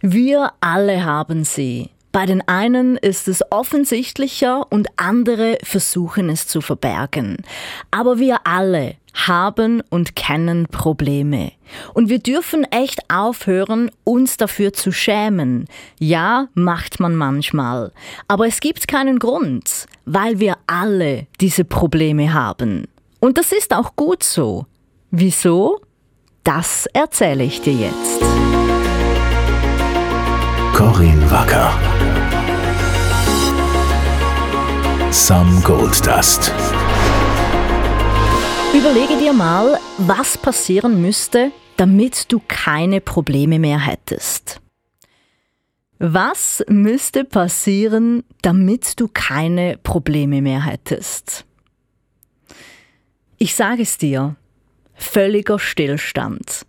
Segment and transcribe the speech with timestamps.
[0.00, 1.90] Wir alle haben sie.
[2.12, 7.36] Bei den einen ist es offensichtlicher und andere versuchen es zu verbergen.
[7.90, 11.52] Aber wir alle haben und kennen Probleme.
[11.94, 15.66] Und wir dürfen echt aufhören, uns dafür zu schämen.
[15.98, 17.92] Ja, macht man manchmal.
[18.26, 22.88] Aber es gibt keinen Grund, weil wir alle diese Probleme haben.
[23.20, 24.66] Und das ist auch gut so.
[25.10, 25.80] Wieso?
[26.42, 28.49] Das erzähle ich dir jetzt.
[30.80, 31.78] Corinne Wacker.
[35.12, 36.54] Some Gold Dust.
[38.72, 44.62] Überlege dir mal, was passieren müsste, damit du keine Probleme mehr hättest.
[45.98, 51.44] Was müsste passieren, damit du keine Probleme mehr hättest?
[53.36, 54.34] Ich sage es dir,
[54.94, 56.64] völliger Stillstand.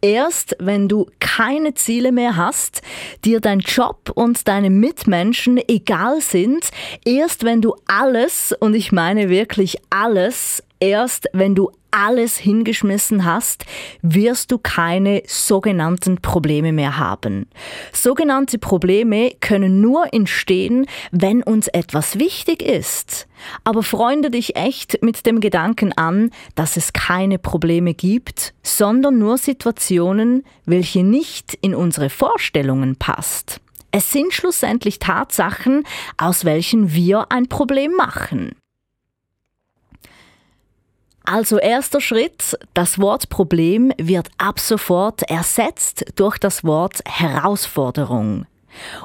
[0.00, 2.82] Erst wenn du keine Ziele mehr hast,
[3.24, 6.70] dir dein Job und deine Mitmenschen egal sind,
[7.04, 13.64] erst wenn du alles, und ich meine wirklich alles, erst wenn du alles hingeschmissen hast,
[14.02, 17.48] wirst du keine sogenannten Probleme mehr haben.
[17.92, 23.26] Sogenannte Probleme können nur entstehen, wenn uns etwas wichtig ist.
[23.64, 29.38] Aber freunde dich echt mit dem Gedanken an, dass es keine Probleme gibt, sondern nur
[29.38, 33.60] Situationen, welche nicht in unsere Vorstellungen passt.
[33.90, 35.84] Es sind schlussendlich Tatsachen,
[36.18, 38.52] aus welchen wir ein Problem machen.
[41.30, 48.46] Also erster Schritt, das Wort Problem wird ab sofort ersetzt durch das Wort Herausforderung.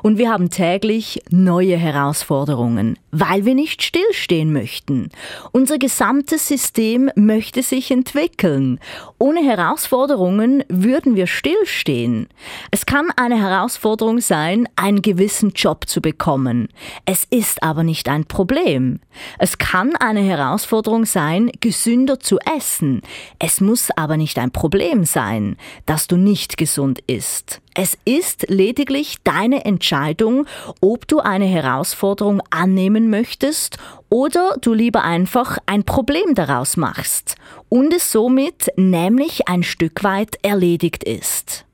[0.01, 5.09] Und wir haben täglich neue Herausforderungen, weil wir nicht stillstehen möchten.
[5.51, 8.79] Unser gesamtes System möchte sich entwickeln.
[9.19, 12.27] Ohne Herausforderungen würden wir stillstehen.
[12.71, 16.69] Es kann eine Herausforderung sein, einen gewissen Job zu bekommen.
[17.05, 18.99] Es ist aber nicht ein Problem.
[19.39, 23.01] Es kann eine Herausforderung sein, gesünder zu essen.
[23.39, 27.62] Es muss aber nicht ein Problem sein, dass du nicht gesund isst.
[27.75, 30.45] Es ist lediglich deine Entscheidung,
[30.79, 33.77] ob du eine Herausforderung annehmen möchtest
[34.09, 37.35] oder du lieber einfach ein Problem daraus machst
[37.69, 41.65] und es somit nämlich ein Stück weit erledigt ist.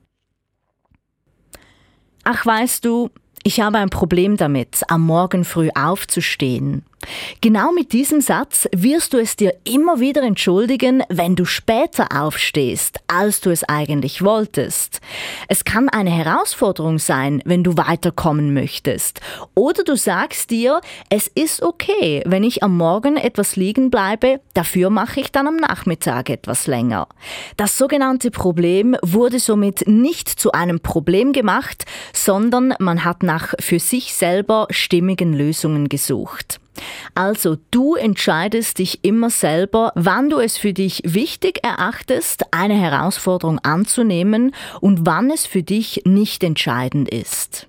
[2.23, 3.09] Ach weißt du,
[3.43, 6.85] ich habe ein Problem damit, am Morgen früh aufzustehen.
[7.41, 12.99] Genau mit diesem Satz wirst du es dir immer wieder entschuldigen, wenn du später aufstehst,
[13.07, 14.99] als du es eigentlich wolltest.
[15.47, 19.21] Es kann eine Herausforderung sein, wenn du weiterkommen möchtest.
[19.55, 24.89] Oder du sagst dir, es ist okay, wenn ich am Morgen etwas liegen bleibe, dafür
[24.89, 27.07] mache ich dann am Nachmittag etwas länger.
[27.57, 33.79] Das sogenannte Problem wurde somit nicht zu einem Problem gemacht, sondern man hat nach für
[33.79, 36.59] sich selber stimmigen Lösungen gesucht.
[37.15, 43.59] Also du entscheidest dich immer selber, wann du es für dich wichtig erachtest, eine Herausforderung
[43.59, 47.68] anzunehmen und wann es für dich nicht entscheidend ist.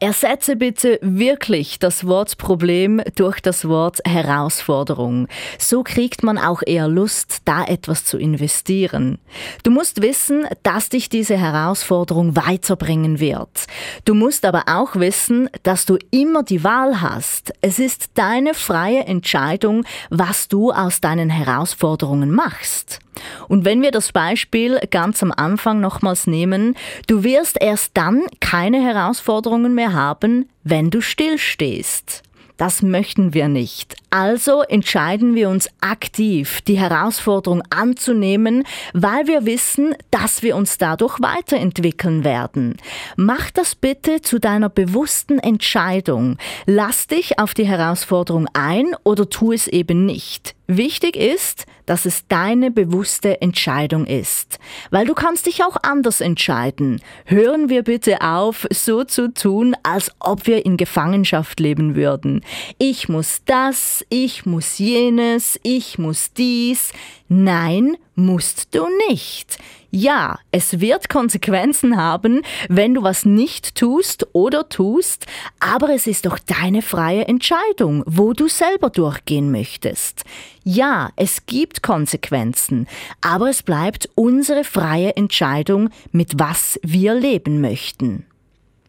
[0.00, 5.26] Ersetze bitte wirklich das Wort Problem durch das Wort Herausforderung.
[5.58, 9.18] So kriegt man auch eher Lust, da etwas zu investieren.
[9.64, 13.66] Du musst wissen, dass dich diese Herausforderung weiterbringen wird.
[14.04, 17.52] Du musst aber auch wissen, dass du immer die Wahl hast.
[17.60, 23.00] Es ist deine freie Entscheidung, was du aus deinen Herausforderungen machst.
[23.48, 26.74] Und wenn wir das Beispiel ganz am Anfang nochmals nehmen,
[27.06, 32.22] du wirst erst dann keine Herausforderungen mehr haben, wenn du stillstehst.
[32.58, 33.94] Das möchten wir nicht.
[34.10, 41.20] Also entscheiden wir uns aktiv, die Herausforderung anzunehmen, weil wir wissen, dass wir uns dadurch
[41.20, 42.76] weiterentwickeln werden.
[43.16, 46.36] Mach das bitte zu deiner bewussten Entscheidung.
[46.66, 50.57] Lass dich auf die Herausforderung ein oder tu es eben nicht.
[50.70, 54.58] Wichtig ist, dass es deine bewusste Entscheidung ist.
[54.90, 57.00] Weil du kannst dich auch anders entscheiden.
[57.24, 62.44] Hören wir bitte auf, so zu tun, als ob wir in Gefangenschaft leben würden.
[62.76, 66.92] Ich muss das, ich muss jenes, ich muss dies.
[67.28, 69.56] Nein, musst du nicht.
[69.90, 75.24] Ja, es wird Konsequenzen haben, wenn du was nicht tust oder tust,
[75.60, 80.24] aber es ist doch deine freie Entscheidung, wo du selber durchgehen möchtest.
[80.62, 82.86] Ja, es gibt Konsequenzen,
[83.22, 88.26] aber es bleibt unsere freie Entscheidung, mit was wir leben möchten.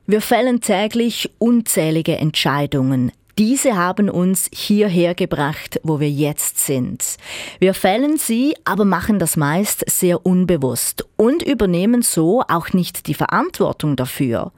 [0.05, 7.15] Wir fällen täglich unzählige Entscheidungen, Diese haben uns hierher gebracht, wo wir jetzt sind.
[7.57, 13.13] Wir fällen sie, aber machen das meist sehr unbewusst und übernehmen so auch nicht die
[13.13, 14.51] Verantwortung dafür.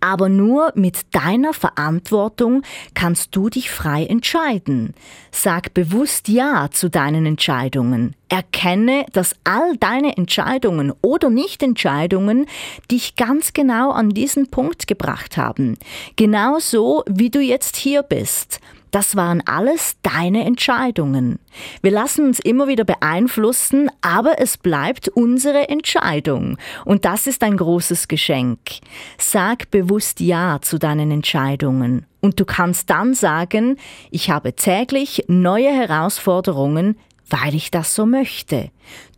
[0.00, 4.92] Aber nur mit deiner Verantwortung kannst du dich frei entscheiden.
[5.30, 8.14] Sag bewusst Ja zu deinen Entscheidungen.
[8.28, 12.46] Erkenne, dass all deine Entscheidungen oder Nichtentscheidungen
[12.90, 15.78] dich ganz genau an diesen Punkt gebracht haben.
[16.16, 18.60] Genauso wie du jetzt hier bist.
[18.90, 21.38] Das waren alles deine Entscheidungen.
[21.82, 26.56] Wir lassen uns immer wieder beeinflussen, aber es bleibt unsere Entscheidung.
[26.84, 28.58] Und das ist ein großes Geschenk.
[29.18, 32.06] Sag bewusst Ja zu deinen Entscheidungen.
[32.20, 33.76] Und du kannst dann sagen,
[34.10, 36.96] ich habe täglich neue Herausforderungen,
[37.30, 38.70] weil ich das so möchte.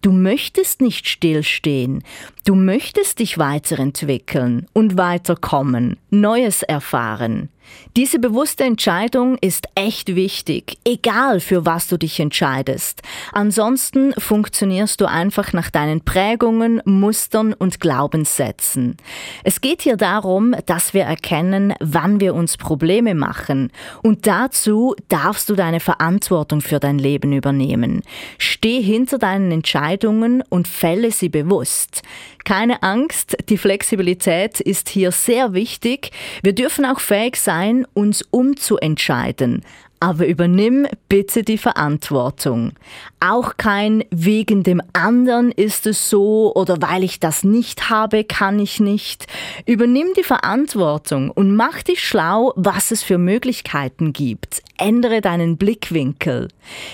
[0.02, 2.02] Du möchtest nicht stillstehen.
[2.44, 7.50] Du möchtest dich weiterentwickeln und weiterkommen, Neues erfahren.
[7.96, 13.02] Diese bewusste Entscheidung ist echt wichtig, egal für was du dich entscheidest.
[13.32, 18.96] Ansonsten funktionierst du einfach nach deinen Prägungen, Mustern und Glaubenssätzen.
[19.42, 23.72] Es geht hier darum, dass wir erkennen, wann wir uns Probleme machen.
[24.02, 28.02] Und dazu darfst du deine Verantwortung für dein Leben übernehmen.
[28.38, 32.02] Steh hinter deinen Entscheidungen und fälle sie bewusst.
[32.44, 36.10] Keine Angst, die Flexibilität ist hier sehr wichtig.
[36.42, 39.62] Wir dürfen auch fähig sein, uns umzuentscheiden,
[40.00, 42.72] aber übernimm bitte die Verantwortung.
[43.20, 48.58] Auch kein wegen dem anderen ist es so oder weil ich das nicht habe, kann
[48.58, 49.26] ich nicht.
[49.66, 54.62] Übernimm die Verantwortung und mach dich schlau, was es für Möglichkeiten gibt.
[54.78, 56.48] Ändere deinen Blickwinkel.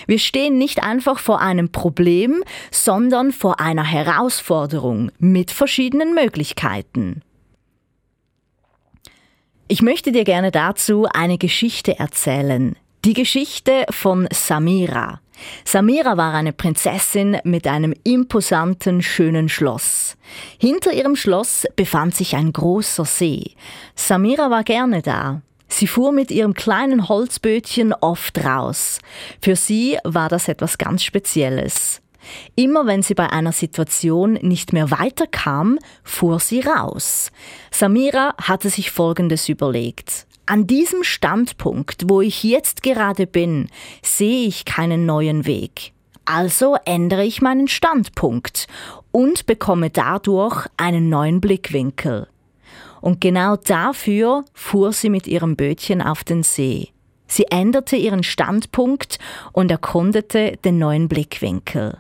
[0.09, 2.43] Wir stehen nicht einfach vor einem Problem,
[2.73, 7.23] sondern vor einer Herausforderung mit verschiedenen Möglichkeiten.
[9.69, 12.77] Ich möchte dir gerne dazu eine Geschichte erzählen.
[13.07, 15.21] Die Geschichte von Samira.
[15.65, 20.17] Samira war eine Prinzessin mit einem imposanten, schönen Schloss.
[20.59, 23.53] Hinter ihrem Schloss befand sich ein großer See.
[23.95, 25.41] Samira war gerne da.
[25.69, 28.99] Sie fuhr mit ihrem kleinen Holzbötchen oft raus.
[29.41, 32.03] Für sie war das etwas ganz Spezielles.
[32.57, 37.31] Immer wenn sie bei einer Situation nicht mehr weiterkam, fuhr sie raus.
[37.71, 40.26] Samira hatte sich Folgendes überlegt.
[40.49, 43.69] An diesem Standpunkt, wo ich jetzt gerade bin,
[44.03, 45.93] sehe ich keinen neuen Weg.
[46.25, 48.69] Also ändere ich meinen Standpunkt
[49.11, 52.29] und bekomme dadurch einen neuen Blickwinkel.
[53.01, 56.91] Und genau dafür fuhr sie mit ihrem Bötchen auf den See.
[57.27, 59.19] Sie änderte ihren Standpunkt
[59.53, 61.99] und erkundete den neuen Blickwinkel.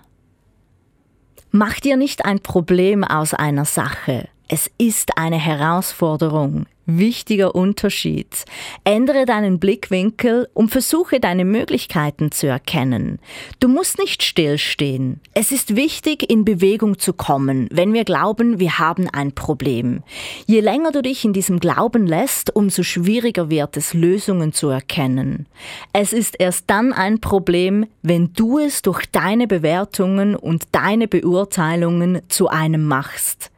[1.51, 4.29] Mach dir nicht ein Problem aus einer Sache.
[4.49, 6.67] Es ist eine Herausforderung.
[6.89, 8.45] Wichtiger Unterschied.
[8.85, 13.19] Ändere deinen Blickwinkel und versuche deine Möglichkeiten zu erkennen.
[13.59, 15.19] Du musst nicht stillstehen.
[15.35, 20.05] Es ist wichtig, in Bewegung zu kommen, wenn wir glauben, wir haben ein Problem.
[20.47, 25.47] Je länger du dich in diesem Glauben lässt, umso schwieriger wird es, Lösungen zu erkennen.
[25.93, 32.23] Es ist erst dann ein Problem, wenn du es durch deine Bewertungen und deine Beurteilungen
[32.29, 33.51] zu einem machst.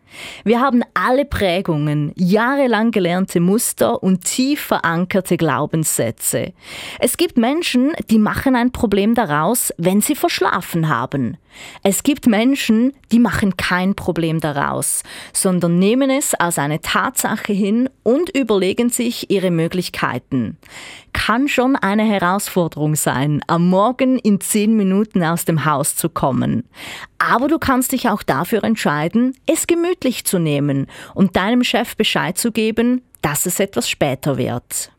[0.45, 6.53] Wir haben alle Prägungen, jahrelang gelernte Muster und tief verankerte Glaubenssätze.
[6.99, 11.37] Es gibt Menschen, die machen ein Problem daraus, wenn sie verschlafen haben.
[11.83, 15.03] Es gibt Menschen, die machen kein Problem daraus,
[15.33, 20.57] sondern nehmen es als eine Tatsache hin und überlegen sich ihre Möglichkeiten.
[21.13, 26.65] Kann schon eine Herausforderung sein, am Morgen in zehn Minuten aus dem Haus zu kommen.
[27.19, 32.39] Aber du kannst dich auch dafür entscheiden, es gemütlich zu nehmen und deinem Chef Bescheid
[32.39, 34.93] zu geben, dass es etwas später wird.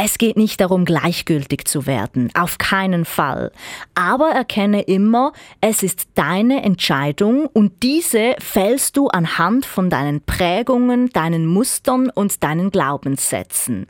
[0.00, 3.50] Es geht nicht darum, gleichgültig zu werden, auf keinen Fall.
[3.96, 11.10] Aber erkenne immer, es ist deine Entscheidung und diese fällst du anhand von deinen Prägungen,
[11.10, 13.88] deinen Mustern und deinen Glaubenssätzen.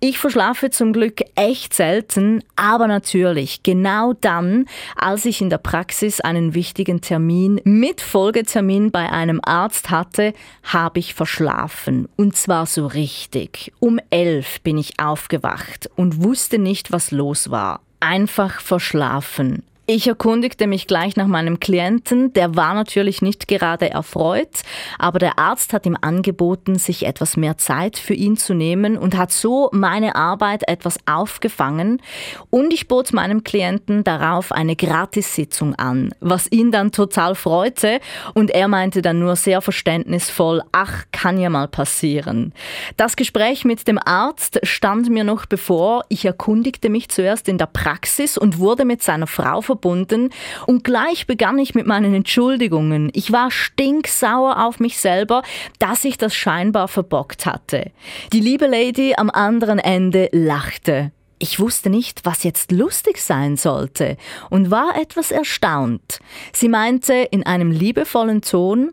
[0.00, 6.20] Ich verschlafe zum Glück echt selten, aber natürlich genau dann, als ich in der Praxis
[6.20, 12.08] einen wichtigen Termin mit Folgetermin bei einem Arzt hatte, habe ich verschlafen.
[12.16, 13.72] Und zwar so richtig.
[13.80, 17.80] Um elf bin ich aufgewacht und wusste nicht, was los war.
[17.98, 19.64] Einfach verschlafen.
[19.90, 22.34] Ich erkundigte mich gleich nach meinem Klienten.
[22.34, 24.60] Der war natürlich nicht gerade erfreut,
[24.98, 29.16] aber der Arzt hat ihm angeboten, sich etwas mehr Zeit für ihn zu nehmen und
[29.16, 32.02] hat so meine Arbeit etwas aufgefangen.
[32.50, 38.00] Und ich bot meinem Klienten darauf eine Gratissitzung an, was ihn dann total freute.
[38.34, 42.52] Und er meinte dann nur sehr verständnisvoll, ach, kann ja mal passieren.
[42.98, 46.04] Das Gespräch mit dem Arzt stand mir noch bevor.
[46.10, 50.30] Ich erkundigte mich zuerst in der Praxis und wurde mit seiner Frau verbunden
[50.66, 53.10] und gleich begann ich mit meinen Entschuldigungen.
[53.14, 55.42] Ich war stinksauer auf mich selber,
[55.78, 57.92] dass ich das scheinbar verbockt hatte.
[58.32, 61.12] Die liebe Lady am anderen Ende lachte.
[61.40, 64.16] Ich wusste nicht, was jetzt lustig sein sollte
[64.50, 66.18] und war etwas erstaunt.
[66.52, 68.90] Sie meinte in einem liebevollen Ton,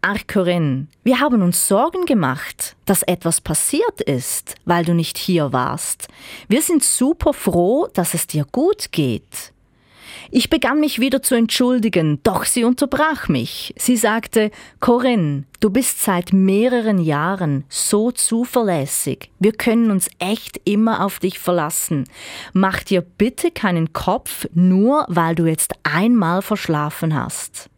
[0.00, 5.52] Ach Corinne, wir haben uns Sorgen gemacht, dass etwas passiert ist, weil du nicht hier
[5.52, 6.06] warst.
[6.46, 9.52] Wir sind super froh, dass es dir gut geht.
[10.30, 13.74] Ich begann mich wieder zu entschuldigen, doch sie unterbrach mich.
[13.76, 19.30] Sie sagte, Corinne, du bist seit mehreren Jahren so zuverlässig.
[19.38, 22.04] Wir können uns echt immer auf dich verlassen.
[22.52, 27.70] Mach dir bitte keinen Kopf, nur weil du jetzt einmal verschlafen hast.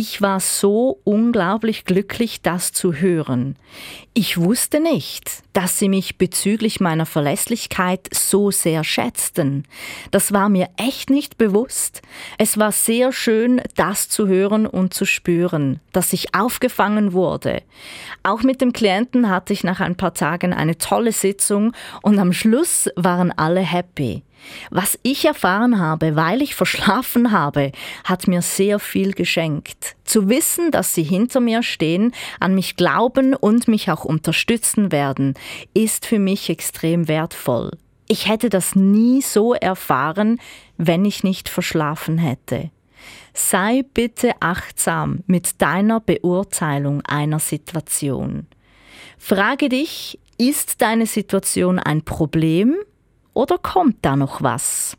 [0.00, 3.56] Ich war so unglaublich glücklich, das zu hören.
[4.14, 9.64] Ich wusste nicht, dass sie mich bezüglich meiner Verlässlichkeit so sehr schätzten.
[10.12, 12.00] Das war mir echt nicht bewusst.
[12.38, 17.62] Es war sehr schön, das zu hören und zu spüren, dass ich aufgefangen wurde.
[18.22, 22.32] Auch mit dem Klienten hatte ich nach ein paar Tagen eine tolle Sitzung und am
[22.32, 24.22] Schluss waren alle happy.
[24.70, 27.72] Was ich erfahren habe, weil ich verschlafen habe,
[28.04, 29.96] hat mir sehr viel geschenkt.
[30.04, 35.34] Zu wissen, dass sie hinter mir stehen, an mich glauben und mich auch unterstützen werden,
[35.74, 37.70] ist für mich extrem wertvoll.
[38.08, 40.40] Ich hätte das nie so erfahren,
[40.78, 42.70] wenn ich nicht verschlafen hätte.
[43.34, 48.46] Sei bitte achtsam mit deiner Beurteilung einer Situation.
[49.18, 52.76] Frage dich, ist deine Situation ein Problem
[53.38, 54.96] oder kommt da noch was?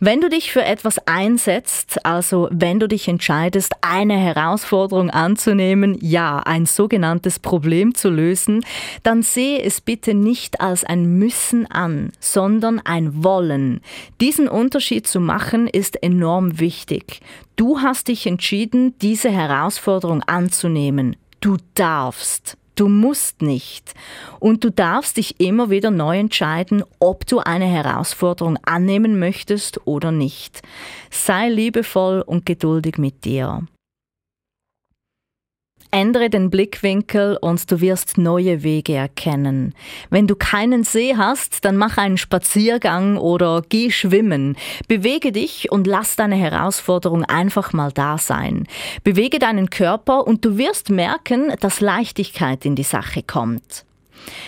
[0.00, 6.38] Wenn du dich für etwas einsetzt, also wenn du dich entscheidest, eine Herausforderung anzunehmen, ja,
[6.38, 8.64] ein sogenanntes Problem zu lösen,
[9.02, 13.82] dann sehe es bitte nicht als ein Müssen an, sondern ein Wollen.
[14.22, 17.20] Diesen Unterschied zu machen ist enorm wichtig.
[17.56, 21.16] Du hast dich entschieden, diese Herausforderung anzunehmen.
[21.40, 22.56] Du darfst.
[22.74, 23.94] Du musst nicht.
[24.40, 30.10] Und du darfst dich immer wieder neu entscheiden, ob du eine Herausforderung annehmen möchtest oder
[30.10, 30.62] nicht.
[31.10, 33.66] Sei liebevoll und geduldig mit dir.
[35.94, 39.76] Ändere den Blickwinkel und du wirst neue Wege erkennen.
[40.10, 44.56] Wenn du keinen See hast, dann mach einen Spaziergang oder geh schwimmen.
[44.88, 48.66] Bewege dich und lass deine Herausforderung einfach mal da sein.
[49.04, 53.84] Bewege deinen Körper und du wirst merken, dass Leichtigkeit in die Sache kommt.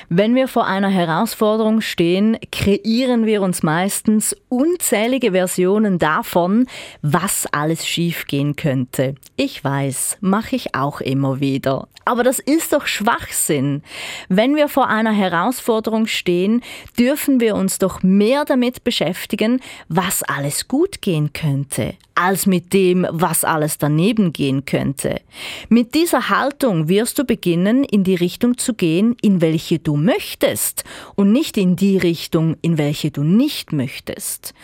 [0.08, 6.66] Wenn wir vor einer Herausforderung stehen, kreieren wir uns meistens unzählige Versionen davon,
[7.02, 9.14] was alles schiefgehen könnte.
[9.36, 11.88] Ich weiß, mache ich auch immer wieder.
[12.08, 13.82] Aber das ist doch Schwachsinn.
[14.28, 16.62] Wenn wir vor einer Herausforderung stehen,
[16.96, 23.08] dürfen wir uns doch mehr damit beschäftigen, was alles gut gehen könnte, als mit dem,
[23.10, 25.20] was alles daneben gehen könnte.
[25.68, 30.84] Mit dieser Haltung wirst du beginnen, in die Richtung zu gehen, in welche du möchtest
[31.14, 34.54] und nicht in die Richtung, in welche du nicht möchtest.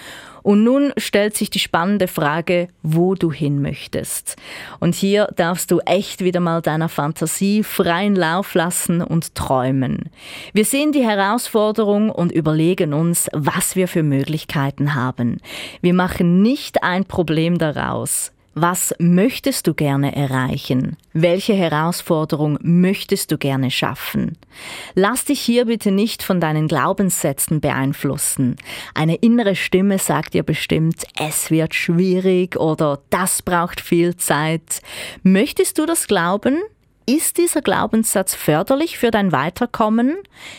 [0.43, 4.37] Und nun stellt sich die spannende Frage, wo du hin möchtest.
[4.81, 10.11] Und hier darfst du echt wieder mal deiner Fantasie freien Lauf lassen und träumen.
[10.53, 15.39] Wir sehen die Herausforderung und überlegen uns, was wir für Möglichkeiten haben.
[15.81, 18.33] Wir machen nicht ein Problem daraus.
[18.55, 20.99] Was möchtest du gerne erreichen?
[21.15, 24.37] Welche Herausforderung möchtest du gerne schaffen?
[24.95, 28.57] Lass dich hier bitte nicht von deinen Glaubenssätzen beeinflussen.
[28.93, 34.83] Eine innere Stimme sagt dir bestimmt, es wird schwierig oder das braucht viel Zeit.
[35.23, 36.61] Möchtest du das glauben?
[37.07, 40.17] Ist dieser Glaubenssatz förderlich für dein Weiterkommen?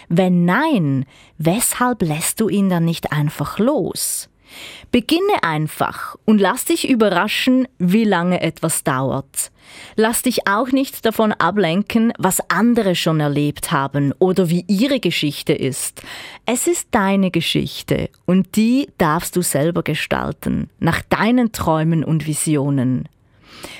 [0.09, 1.05] Wenn nein,
[1.37, 4.29] weshalb lässt du ihn dann nicht einfach los?
[4.91, 9.51] Beginne einfach und lass dich überraschen, wie lange etwas dauert.
[9.95, 15.53] Lass dich auch nicht davon ablenken, was andere schon erlebt haben oder wie ihre Geschichte
[15.53, 16.01] ist.
[16.45, 23.07] Es ist deine Geschichte und die darfst du selber gestalten, nach deinen Träumen und Visionen.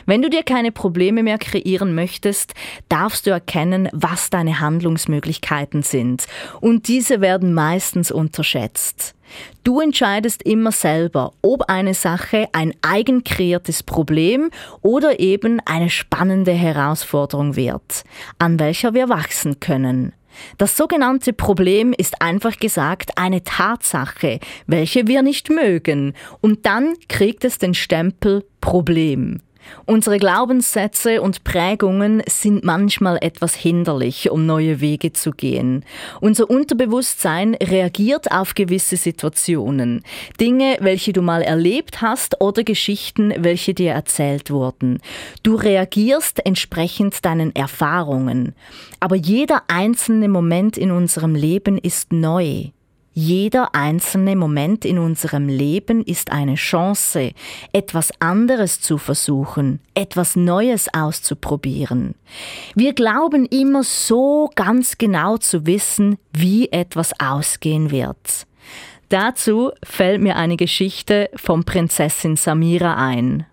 [0.06, 2.54] Wenn du dir keine Probleme mehr kreieren möchtest,
[2.90, 6.26] darfst du erkennen, was deine Handlungsmöglichkeiten sind.
[6.62, 9.16] Und diese werden meistens unterschätzt.
[9.64, 14.50] Du entscheidest immer selber, ob eine Sache ein eigen kreiertes Problem
[14.82, 18.04] oder eben eine spannende Herausforderung wird,
[18.40, 20.14] an welcher wir wachsen können.
[20.58, 27.46] Das sogenannte Problem ist einfach gesagt eine Tatsache, welche wir nicht mögen, und dann kriegt
[27.46, 29.42] es den Stempel Problem.
[29.86, 35.84] Unsere Glaubenssätze und Prägungen sind manchmal etwas hinderlich, um neue Wege zu gehen.
[36.22, 40.04] Unser Unterbewusstsein reagiert auf gewisse Situationen,
[40.40, 45.00] Dinge, welche du mal erlebt hast oder Geschichten, welche dir erzählt wurden.
[45.44, 48.56] Du reagierst entsprechend deinen Erfahrungen.
[49.00, 52.70] Aber jeder einzelne Moment in unserem Leben ist neu.
[53.14, 57.32] Jeder einzelne Moment in unserem Leben ist eine Chance,
[57.72, 62.16] etwas anderes zu versuchen, etwas Neues auszuprobieren.
[62.74, 68.48] Wir glauben immer so ganz genau zu wissen, wie etwas ausgehen wird.
[69.10, 73.46] Dazu fällt mir eine Geschichte von Prinzessin Samira ein.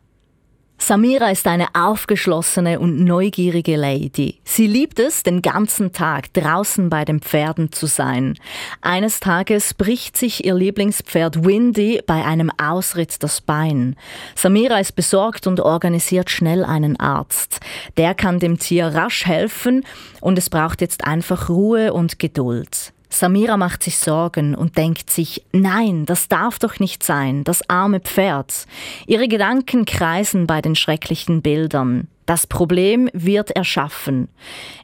[0.91, 4.41] Samira ist eine aufgeschlossene und neugierige Lady.
[4.43, 8.37] Sie liebt es, den ganzen Tag draußen bei den Pferden zu sein.
[8.81, 13.95] Eines Tages bricht sich ihr Lieblingspferd Windy bei einem Ausritt das Bein.
[14.35, 17.61] Samira ist besorgt und organisiert schnell einen Arzt.
[17.97, 19.85] Der kann dem Tier rasch helfen
[20.21, 22.93] und es braucht jetzt einfach Ruhe und Geduld.
[23.11, 28.01] Samira macht sich Sorgen und denkt sich, nein, das darf doch nicht sein, das arme
[28.01, 28.67] Pferd.
[29.07, 32.09] Ihre Gedanken kreisen bei den schrecklichen Bildern.
[32.31, 34.29] Das Problem wird erschaffen.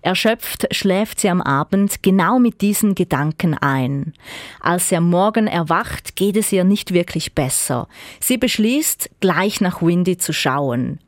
[0.03, 4.15] Erschöpft schläft sie am Abend genau mit diesen Gedanken ein.
[4.61, 7.87] Als sie am Morgen erwacht, geht es ihr nicht wirklich besser.
[8.19, 10.99] Sie beschließt, gleich nach Windy zu schauen.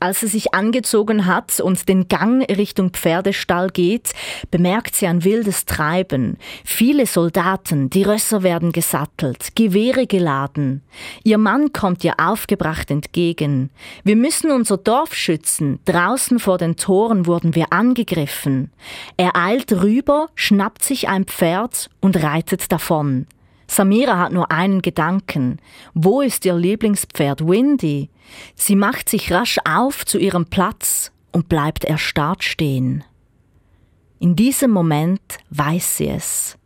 [0.00, 4.12] Als sie sich angezogen hat und den Gang Richtung Pferdestall geht,
[4.50, 6.36] bemerkt sie ein wildes Treiben.
[6.64, 10.82] Viele Soldaten, die Rösser werden gesattelt, Gewehre geladen.
[11.24, 13.70] Ihr Mann kommt ihr aufgebracht entgegen.
[14.04, 15.80] Wir müssen unser Dorf schützen.
[15.84, 18.70] Draußen vor den Toren wurden wir angegriffen.
[19.16, 23.26] Er eilt rüber, schnappt sich ein Pferd und reitet davon.
[23.68, 25.58] Samira hat nur einen Gedanken.
[25.92, 28.10] Wo ist ihr Lieblingspferd Windy?
[28.54, 33.04] Sie macht sich rasch auf zu ihrem Platz und bleibt erstarrt stehen.
[34.18, 36.58] In diesem Moment weiß sie es.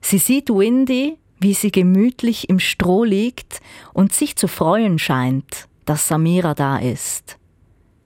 [0.00, 3.60] Sie sieht Windy, wie sie gemütlich im Stroh liegt
[3.92, 7.38] und sich zu freuen scheint, dass Samira da ist.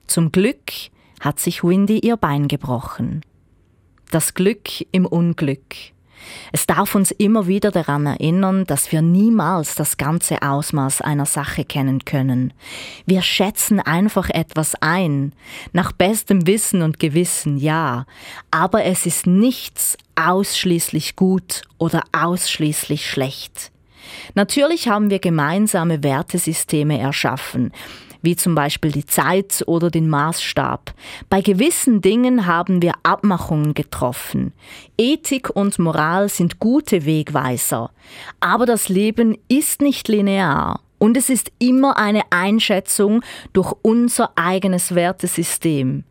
[0.07, 0.73] Zum Glück
[1.21, 3.21] hat sich Windy ihr Bein gebrochen.
[4.11, 5.77] Das Glück im Unglück.
[6.53, 11.65] Es darf uns immer wieder daran erinnern, dass wir niemals das ganze Ausmaß einer Sache
[11.65, 12.53] kennen können.
[13.07, 15.33] Wir schätzen einfach etwas ein,
[15.73, 18.07] nach bestem Wissen und Gewissen, ja,
[18.51, 23.71] aber es ist nichts ausschließlich gut oder ausschließlich schlecht.
[24.35, 27.73] Natürlich haben wir gemeinsame Wertesysteme erschaffen,
[28.23, 30.95] wie zum Beispiel die Zeit oder den Maßstab.
[31.29, 34.53] Bei gewissen Dingen haben wir Abmachungen getroffen.
[34.99, 37.91] Ethik und Moral sind gute Wegweiser.
[38.41, 40.81] Aber das Leben ist nicht linear.
[40.99, 43.23] Und es ist immer eine Einschätzung
[43.55, 46.05] durch unser eigenes Wertesystem.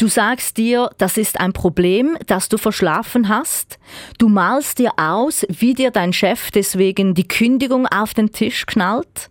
[0.00, 3.78] Du sagst dir, das ist ein Problem, das du verschlafen hast.
[4.18, 9.28] Du malst dir aus, wie dir dein Chef deswegen die Kündigung auf den Tisch knallt.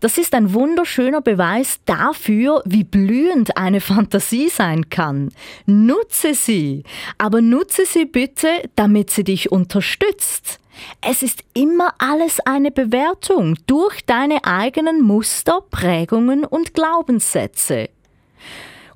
[0.00, 5.30] Das ist ein wunderschöner Beweis dafür, wie blühend eine Fantasie sein kann.
[5.66, 6.84] Nutze sie,
[7.18, 10.60] aber nutze sie bitte, damit sie dich unterstützt.
[11.00, 17.88] Es ist immer alles eine Bewertung durch deine eigenen Muster, Prägungen und Glaubenssätze.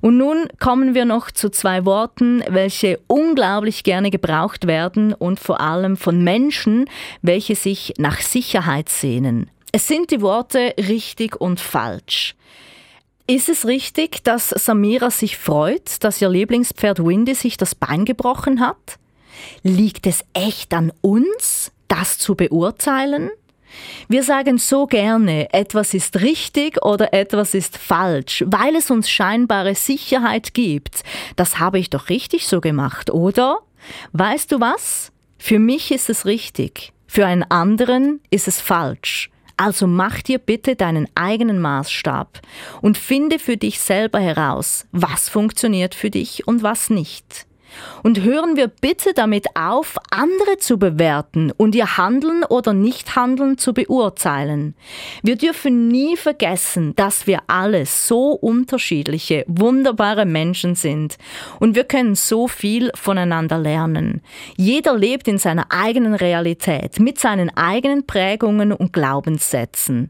[0.01, 5.59] Und nun kommen wir noch zu zwei Worten, welche unglaublich gerne gebraucht werden und vor
[5.59, 6.89] allem von Menschen,
[7.21, 9.49] welche sich nach Sicherheit sehnen.
[9.71, 12.35] Es sind die Worte richtig und falsch.
[13.27, 18.59] Ist es richtig, dass Samira sich freut, dass ihr Lieblingspferd Windy sich das Bein gebrochen
[18.59, 18.97] hat?
[19.61, 23.29] Liegt es echt an uns, das zu beurteilen?
[24.07, 29.75] Wir sagen so gerne, etwas ist richtig oder etwas ist falsch, weil es uns scheinbare
[29.75, 31.03] Sicherheit gibt.
[31.35, 33.59] Das habe ich doch richtig so gemacht, oder?
[34.13, 35.11] Weißt du was?
[35.37, 39.29] Für mich ist es richtig, für einen anderen ist es falsch.
[39.61, 42.39] Also mach dir bitte deinen eigenen Maßstab
[42.81, 47.45] und finde für dich selber heraus, was funktioniert für dich und was nicht.
[48.03, 53.73] Und hören wir bitte damit auf, andere zu bewerten und ihr Handeln oder Nichthandeln zu
[53.73, 54.75] beurteilen.
[55.23, 61.17] Wir dürfen nie vergessen, dass wir alle so unterschiedliche, wunderbare Menschen sind
[61.59, 64.21] und wir können so viel voneinander lernen.
[64.57, 70.07] Jeder lebt in seiner eigenen Realität, mit seinen eigenen Prägungen und Glaubenssätzen.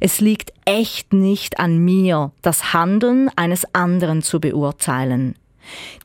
[0.00, 5.34] Es liegt echt nicht an mir, das Handeln eines anderen zu beurteilen.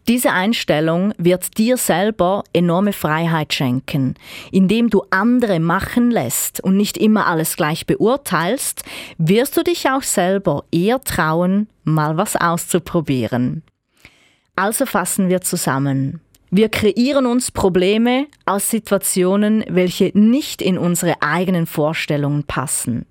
[0.07, 4.15] Diese Einstellung wird dir selber enorme Freiheit schenken.
[4.51, 8.83] Indem du andere machen lässt und nicht immer alles gleich beurteilst,
[9.17, 13.63] wirst du dich auch selber eher trauen, mal was auszuprobieren.
[14.55, 16.19] Also fassen wir zusammen.
[16.49, 23.05] Wir kreieren uns Probleme aus Situationen, welche nicht in unsere eigenen Vorstellungen passen.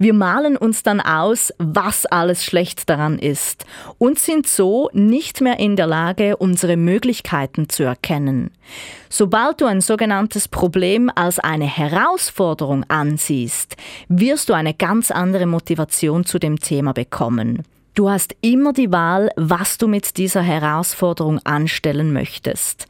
[0.00, 3.64] Wir malen uns dann aus, was alles schlecht daran ist
[3.98, 8.50] und sind so nicht mehr in der Lage, unsere Möglichkeiten zu erkennen.
[9.08, 13.76] Sobald du ein sogenanntes Problem als eine Herausforderung ansiehst,
[14.08, 17.62] wirst du eine ganz andere Motivation zu dem Thema bekommen.
[17.94, 22.86] Du hast immer die Wahl, was du mit dieser Herausforderung anstellen möchtest.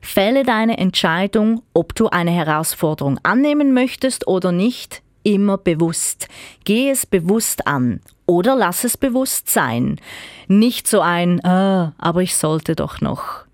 [0.00, 6.28] Fälle deine Entscheidung, ob du eine Herausforderung annehmen möchtest oder nicht, immer bewusst.
[6.62, 10.00] Geh es bewusst an oder lass es bewusst sein.
[10.46, 13.44] Nicht so ein, ah, aber ich sollte doch noch.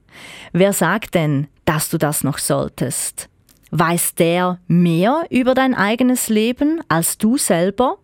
[0.52, 3.30] Wer sagt denn, dass du das noch solltest?
[3.70, 7.96] Weiß der mehr über dein eigenes Leben als du selber?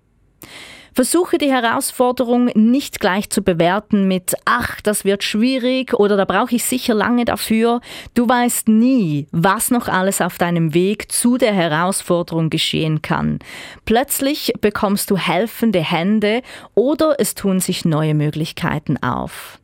[0.96, 6.54] Versuche die Herausforderung nicht gleich zu bewerten mit, ach, das wird schwierig oder da brauche
[6.54, 7.82] ich sicher lange dafür.
[8.14, 13.40] Du weißt nie, was noch alles auf deinem Weg zu der Herausforderung geschehen kann.
[13.85, 16.40] Plötzlich bekommst du helfende Hände
[16.74, 19.61] oder es tun sich neue Möglichkeiten auf.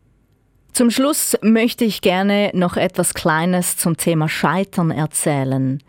[0.74, 5.82] Zum Schluss möchte ich gerne noch etwas Kleines zum Thema Scheitern erzählen.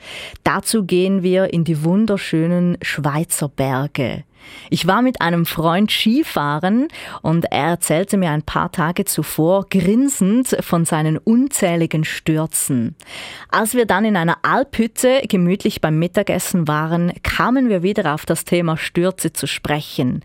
[0.46, 4.24] Dazu gehen wir in die wunderschönen Schweizer Berge.
[4.70, 6.88] Ich war mit einem Freund Skifahren
[7.22, 12.96] und er erzählte mir ein paar Tage zuvor grinsend von seinen unzähligen Stürzen.
[13.50, 18.46] Als wir dann in einer Alphütte gemütlich beim Mittagessen waren, kamen wir wieder auf das
[18.46, 20.24] Thema Stürze zu sprechen.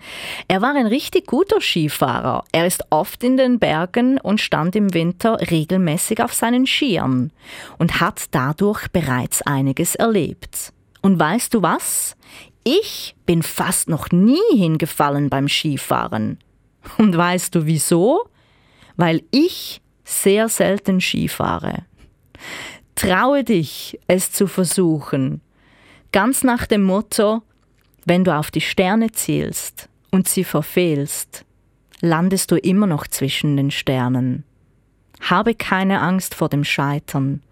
[0.49, 2.45] Er war ein richtig guter Skifahrer.
[2.53, 7.33] Er ist oft in den Bergen und stand im Winter regelmäßig auf seinen Skiern
[7.79, 10.73] und hat dadurch bereits einiges erlebt.
[11.03, 12.17] Und weißt du was?
[12.71, 16.39] Ich bin fast noch nie hingefallen beim Skifahren.
[16.99, 18.29] Und weißt du wieso?
[18.99, 21.87] Weil ich sehr selten Skifahre.
[22.95, 25.41] Traue dich, es zu versuchen.
[26.13, 27.41] Ganz nach dem Motto,
[28.05, 31.47] wenn du auf die Sterne zielst und sie verfehlst,
[32.03, 34.45] landest du immer noch zwischen den Sternen.
[35.23, 37.43] Habe keine Angst vor dem Scheitern.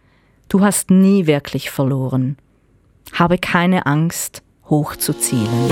[0.51, 2.37] Du hast nie wirklich verloren.
[3.15, 5.71] Habe keine Angst hochzuzielen.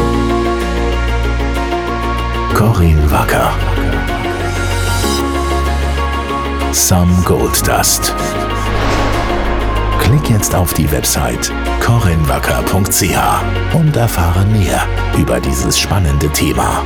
[2.54, 3.52] Corinne Wacker.
[6.72, 8.14] Some Gold Dust.
[10.00, 14.86] Klick jetzt auf die Website corinwacker.ch und erfahre mehr
[15.18, 16.82] über dieses spannende Thema.